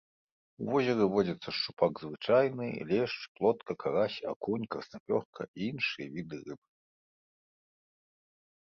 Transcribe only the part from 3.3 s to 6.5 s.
плотка, карась, акунь, краснапёрка і іншыя віды